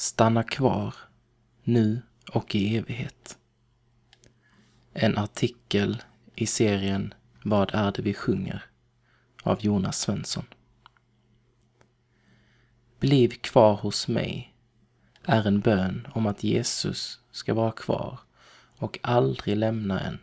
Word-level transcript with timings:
Stanna 0.00 0.42
kvar, 0.42 0.94
nu 1.62 2.02
och 2.32 2.54
i 2.54 2.76
evighet. 2.76 3.38
En 4.92 5.18
artikel 5.18 6.02
i 6.34 6.46
serien 6.46 7.14
Vad 7.44 7.74
är 7.74 7.92
det 7.92 8.02
vi 8.02 8.14
sjunger? 8.14 8.64
av 9.42 9.64
Jonas 9.64 10.00
Svensson. 10.00 10.44
Bliv 13.00 13.28
kvar 13.28 13.76
hos 13.76 14.08
mig 14.08 14.54
är 15.22 15.46
en 15.46 15.60
bön 15.60 16.08
om 16.12 16.26
att 16.26 16.44
Jesus 16.44 17.20
ska 17.30 17.54
vara 17.54 17.72
kvar 17.72 18.18
och 18.76 18.98
aldrig 19.02 19.56
lämna 19.56 20.00
en 20.00 20.18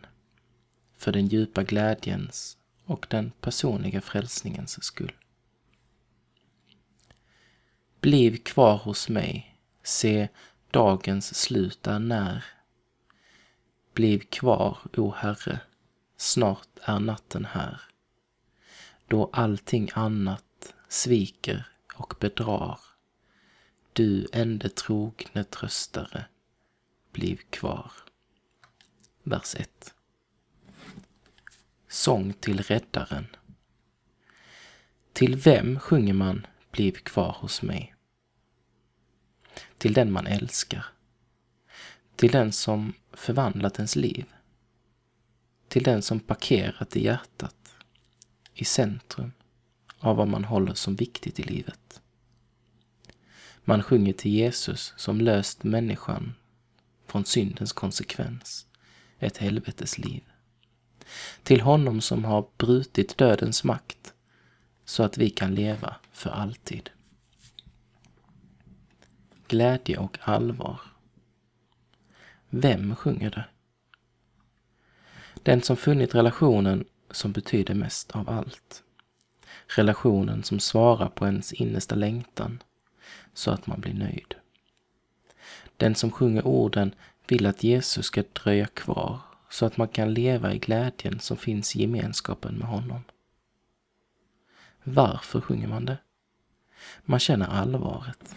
för 0.96 1.12
den 1.12 1.26
djupa 1.26 1.62
glädjens 1.62 2.56
och 2.84 3.06
den 3.10 3.32
personliga 3.40 4.00
frälsningens 4.00 4.84
skull. 4.84 5.12
Bliv 8.00 8.36
kvar 8.36 8.76
hos 8.76 9.08
mig, 9.08 9.57
se 9.88 10.28
dagens 10.70 11.34
slut 11.34 11.86
är 11.86 11.98
när. 11.98 12.44
Bliv 13.94 14.18
kvar, 14.18 14.78
o 14.96 15.12
Herre, 15.16 15.60
snart 16.16 16.68
är 16.82 17.00
natten 17.00 17.44
här. 17.44 17.80
Då 19.06 19.30
allting 19.32 19.90
annat 19.94 20.74
sviker 20.88 21.68
och 21.94 22.14
bedrar. 22.20 22.80
Du 23.92 24.26
ende 24.32 24.68
trogne 24.68 25.44
tröstare, 25.44 26.24
bliv 27.12 27.40
kvar. 27.50 27.92
Vers 29.22 29.54
1 29.54 29.94
Sång 31.88 32.32
till 32.32 32.62
Räddaren. 32.62 33.26
Till 35.12 35.36
vem 35.36 35.80
sjunger 35.80 36.14
man 36.14 36.46
Bliv 36.70 36.92
kvar 36.92 37.36
hos 37.40 37.62
mig? 37.62 37.94
Till 39.78 39.92
den 39.92 40.12
man 40.12 40.26
älskar. 40.26 40.86
Till 42.16 42.30
den 42.30 42.52
som 42.52 42.92
förvandlat 43.12 43.76
ens 43.76 43.96
liv. 43.96 44.24
Till 45.68 45.82
den 45.82 46.02
som 46.02 46.20
parkerat 46.20 46.96
i 46.96 47.04
hjärtat, 47.04 47.74
i 48.54 48.64
centrum 48.64 49.32
av 49.98 50.16
vad 50.16 50.28
man 50.28 50.44
håller 50.44 50.74
som 50.74 50.96
viktigt 50.96 51.40
i 51.40 51.42
livet. 51.42 52.00
Man 53.64 53.82
sjunger 53.82 54.12
till 54.12 54.30
Jesus 54.30 54.94
som 54.96 55.20
löst 55.20 55.64
människan 55.64 56.34
från 57.06 57.24
syndens 57.24 57.72
konsekvens, 57.72 58.66
ett 59.18 59.36
helvetes 59.36 59.98
liv 59.98 60.22
till 61.42 61.60
honom 61.60 62.00
som 62.00 62.24
har 62.24 62.46
brutit 62.56 63.18
dödens 63.18 63.64
makt 63.64 64.14
så 64.84 65.02
att 65.02 65.18
vi 65.18 65.30
kan 65.30 65.54
leva 65.54 65.96
för 66.12 66.30
alltid. 66.30 66.90
Glädje 69.48 69.98
och 69.98 70.18
allvar. 70.20 70.80
Vem 72.48 72.96
sjunger 72.96 73.30
det? 73.30 73.44
Den 75.42 75.62
som 75.62 75.76
funnit 75.76 76.14
relationen 76.14 76.84
som 77.10 77.32
betyder 77.32 77.74
mest 77.74 78.10
av 78.10 78.30
allt. 78.30 78.82
Relationen 79.66 80.42
som 80.42 80.60
svarar 80.60 81.08
på 81.08 81.26
ens 81.26 81.52
innersta 81.52 81.94
längtan 81.94 82.62
så 83.34 83.50
att 83.50 83.66
man 83.66 83.80
blir 83.80 83.94
nöjd. 83.94 84.34
Den 85.76 85.94
som 85.94 86.10
sjunger 86.10 86.46
orden 86.46 86.94
vill 87.26 87.46
att 87.46 87.62
Jesus 87.62 88.06
ska 88.06 88.24
dröja 88.32 88.66
kvar 88.66 89.20
så 89.50 89.66
att 89.66 89.76
man 89.76 89.88
kan 89.88 90.14
leva 90.14 90.54
i 90.54 90.58
glädjen 90.58 91.20
som 91.20 91.36
finns 91.36 91.76
i 91.76 91.80
gemenskapen 91.80 92.54
med 92.54 92.68
honom. 92.68 93.04
Varför 94.82 95.40
sjunger 95.40 95.68
man 95.68 95.84
det? 95.84 95.98
Man 97.02 97.20
känner 97.20 97.46
allvaret. 97.46 98.34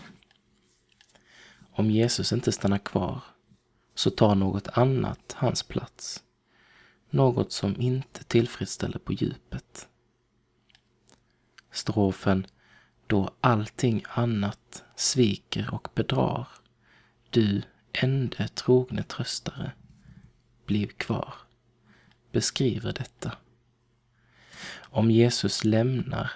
Om 1.71 1.91
Jesus 1.91 2.31
inte 2.33 2.51
stannar 2.51 2.77
kvar 2.77 3.21
så 3.95 4.09
tar 4.09 4.35
något 4.35 4.67
annat 4.67 5.35
hans 5.37 5.63
plats. 5.63 6.23
Något 7.09 7.51
som 7.51 7.81
inte 7.81 8.23
tillfredsställer 8.23 8.99
på 8.99 9.13
djupet. 9.13 9.87
Strofen 11.71 12.47
Då 13.07 13.31
allting 13.41 14.03
annat 14.09 14.83
sviker 14.95 15.73
och 15.73 15.87
bedrar, 15.95 16.47
du 17.29 17.61
ende 17.91 18.47
trogne 18.47 19.03
tröstare, 19.03 19.71
bliv 20.65 20.87
kvar, 20.87 21.33
beskriver 22.31 22.93
detta. 22.93 23.31
Om 24.79 25.11
Jesus 25.11 25.63
lämnar 25.63 26.31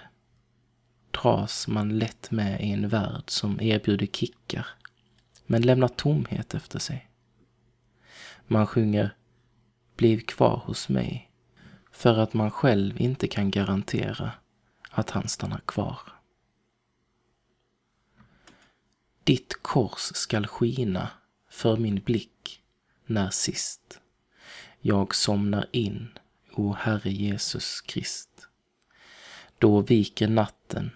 dras 1.10 1.68
man 1.68 1.98
lätt 1.98 2.30
med 2.30 2.60
i 2.60 2.72
en 2.72 2.88
värld 2.88 3.24
som 3.26 3.60
erbjuder 3.60 4.06
kickar, 4.06 4.66
men 5.46 5.62
lämnar 5.62 5.88
tomhet 5.88 6.54
efter 6.54 6.78
sig. 6.78 7.10
Man 8.46 8.66
sjunger 8.66 9.14
Bliv 9.96 10.20
kvar 10.20 10.62
hos 10.64 10.88
mig 10.88 11.30
för 11.90 12.18
att 12.18 12.34
man 12.34 12.50
själv 12.50 13.00
inte 13.00 13.28
kan 13.28 13.50
garantera 13.50 14.32
att 14.90 15.10
han 15.10 15.28
stannar 15.28 15.60
kvar. 15.66 16.00
Ditt 19.24 19.62
kors 19.62 20.00
skall 20.14 20.46
skina 20.46 21.10
för 21.50 21.76
min 21.76 22.00
blick 22.00 22.62
när 23.06 23.30
sist 23.30 24.00
jag 24.80 25.14
somnar 25.14 25.66
in, 25.72 26.18
o 26.52 26.72
Herre 26.72 27.10
Jesus 27.10 27.80
Krist. 27.80 28.48
Då 29.58 29.80
viker 29.80 30.28
natten, 30.28 30.90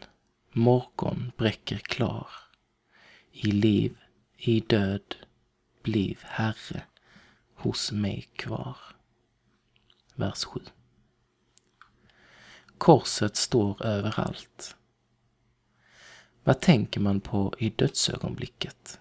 morgon 0.52 1.32
bräcker 1.36 1.78
klar. 1.78 2.28
I 3.32 3.52
liv, 3.52 3.98
i 4.42 4.60
död, 4.60 5.14
bliv 5.82 6.18
Herre 6.22 6.82
hos 7.54 7.92
mig 7.92 8.28
kvar. 8.36 8.76
Vers 10.14 10.44
7. 10.44 10.60
Korset 12.78 13.36
står 13.36 13.86
överallt. 13.86 14.76
Vad 16.44 16.60
tänker 16.60 17.00
man 17.00 17.20
på 17.20 17.54
i 17.58 17.70
dödsögonblicket? 17.70 19.00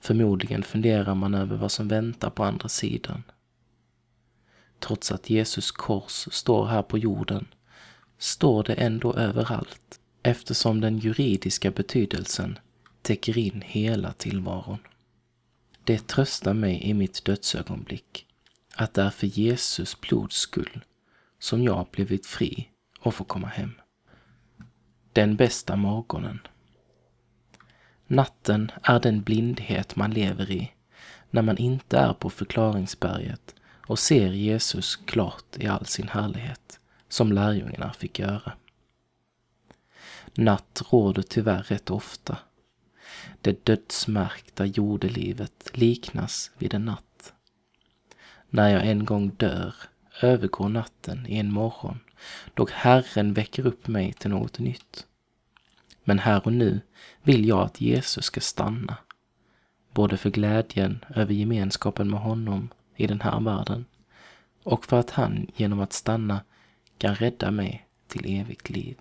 Förmodligen 0.00 0.62
funderar 0.62 1.14
man 1.14 1.34
över 1.34 1.56
vad 1.56 1.72
som 1.72 1.88
väntar 1.88 2.30
på 2.30 2.44
andra 2.44 2.68
sidan. 2.68 3.22
Trots 4.78 5.12
att 5.12 5.30
Jesus 5.30 5.70
kors 5.70 6.28
står 6.30 6.66
här 6.66 6.82
på 6.82 6.98
jorden 6.98 7.46
står 8.18 8.62
det 8.62 8.74
ändå 8.74 9.14
överallt 9.14 10.00
eftersom 10.22 10.80
den 10.80 10.98
juridiska 10.98 11.70
betydelsen 11.70 12.58
täcker 13.04 13.38
in 13.38 13.62
hela 13.66 14.12
tillvaron. 14.12 14.78
Det 15.84 16.06
tröstar 16.06 16.54
mig 16.54 16.82
i 16.82 16.94
mitt 16.94 17.24
dödsögonblick 17.24 18.26
att 18.74 18.94
det 18.94 19.02
är 19.02 19.10
för 19.10 19.26
Jesus 19.26 20.00
blods 20.00 20.36
skull 20.36 20.84
som 21.38 21.62
jag 21.62 21.86
blivit 21.90 22.26
fri 22.26 22.68
och 23.00 23.14
får 23.14 23.24
komma 23.24 23.46
hem. 23.46 23.72
Den 25.12 25.36
bästa 25.36 25.76
morgonen 25.76 26.40
Natten 28.06 28.70
är 28.82 29.00
den 29.00 29.22
blindhet 29.22 29.96
man 29.96 30.10
lever 30.10 30.50
i 30.50 30.72
när 31.30 31.42
man 31.42 31.58
inte 31.58 31.98
är 31.98 32.12
på 32.12 32.30
förklaringsberget 32.30 33.54
och 33.86 33.98
ser 33.98 34.28
Jesus 34.28 34.96
klart 34.96 35.56
i 35.56 35.66
all 35.66 35.86
sin 35.86 36.08
härlighet, 36.08 36.80
som 37.08 37.32
lärjungarna 37.32 37.92
fick 37.92 38.18
göra. 38.18 38.52
Natt 40.34 40.82
råder 40.90 41.22
tyvärr 41.22 41.62
rätt 41.62 41.90
ofta. 41.90 42.38
Det 43.40 43.64
dödsmärkta 43.64 44.66
jordelivet 44.66 45.70
liknas 45.72 46.50
vid 46.58 46.74
en 46.74 46.84
natt. 46.84 47.32
När 48.50 48.68
jag 48.68 48.86
en 48.86 49.04
gång 49.04 49.28
dör 49.28 49.74
övergår 50.22 50.68
natten 50.68 51.26
i 51.26 51.38
en 51.38 51.52
morgon, 51.52 51.98
då 52.54 52.66
Herren 52.72 53.34
väcker 53.34 53.66
upp 53.66 53.86
mig 53.86 54.12
till 54.12 54.30
något 54.30 54.58
nytt. 54.58 55.06
Men 56.04 56.18
här 56.18 56.46
och 56.46 56.52
nu 56.52 56.80
vill 57.22 57.48
jag 57.48 57.60
att 57.60 57.80
Jesus 57.80 58.24
ska 58.24 58.40
stanna. 58.40 58.96
Både 59.92 60.16
för 60.16 60.30
glädjen 60.30 61.04
över 61.14 61.34
gemenskapen 61.34 62.10
med 62.10 62.20
honom 62.20 62.68
i 62.96 63.06
den 63.06 63.20
här 63.20 63.40
världen 63.40 63.84
och 64.62 64.84
för 64.84 65.00
att 65.00 65.10
han 65.10 65.46
genom 65.56 65.80
att 65.80 65.92
stanna 65.92 66.40
kan 66.98 67.14
rädda 67.14 67.50
mig 67.50 67.86
till 68.08 68.40
evigt 68.40 68.70
liv. 68.70 68.98